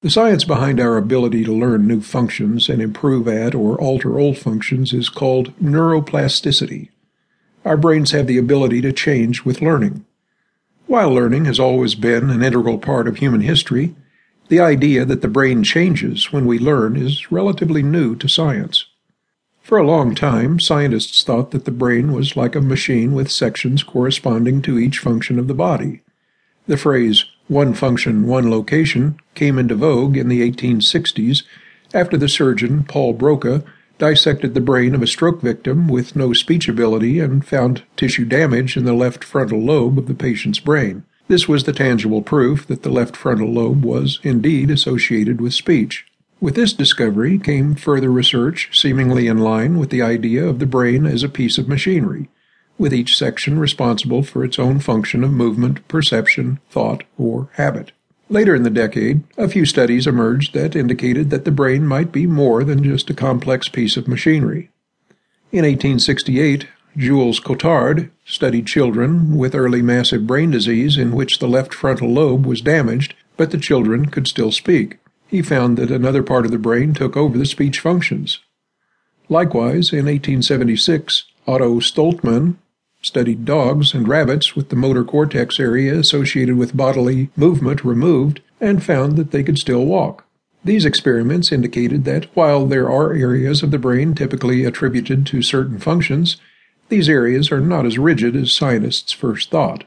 [0.00, 4.38] The science behind our ability to learn new functions and improve at or alter old
[4.38, 6.90] functions is called neuroplasticity.
[7.64, 10.04] Our brains have the ability to change with learning.
[10.86, 13.96] While learning has always been an integral part of human history,
[14.48, 18.86] the idea that the brain changes when we learn is relatively new to science.
[19.62, 23.82] For a long time, scientists thought that the brain was like a machine with sections
[23.82, 26.02] corresponding to each function of the body.
[26.68, 31.42] The phrase one function, one location came into vogue in the 1860s
[31.94, 33.64] after the surgeon Paul Broca
[33.98, 38.76] dissected the brain of a stroke victim with no speech ability and found tissue damage
[38.76, 41.04] in the left frontal lobe of the patient's brain.
[41.26, 46.06] This was the tangible proof that the left frontal lobe was indeed associated with speech.
[46.40, 51.04] With this discovery came further research seemingly in line with the idea of the brain
[51.04, 52.28] as a piece of machinery
[52.78, 57.92] with each section responsible for its own function of movement, perception, thought, or habit.
[58.30, 62.26] Later in the decade, a few studies emerged that indicated that the brain might be
[62.26, 64.70] more than just a complex piece of machinery.
[65.50, 71.72] In 1868, Jules Cotard studied children with early massive brain disease in which the left
[71.72, 74.98] frontal lobe was damaged, but the children could still speak.
[75.26, 78.40] He found that another part of the brain took over the speech functions.
[79.30, 82.56] Likewise, in 1876, Otto Soltmann
[83.02, 88.82] studied dogs and rabbits with the motor cortex area associated with bodily movement removed, and
[88.82, 90.24] found that they could still walk.
[90.64, 95.78] These experiments indicated that while there are areas of the brain typically attributed to certain
[95.78, 96.36] functions,
[96.88, 99.84] these areas are not as rigid as scientists first thought.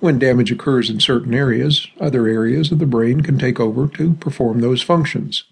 [0.00, 4.14] When damage occurs in certain areas, other areas of the brain can take over to
[4.14, 5.44] perform those functions.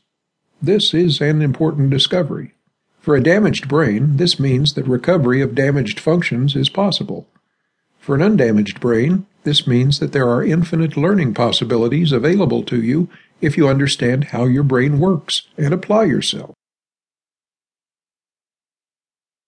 [0.63, 2.55] This is an important discovery.
[3.07, 7.29] For a damaged brain, this means that recovery of damaged functions is possible.
[8.01, 13.09] For an undamaged brain, this means that there are infinite learning possibilities available to you
[13.41, 16.56] if you understand how your brain works and apply yourself.